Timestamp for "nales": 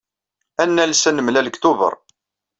0.71-1.03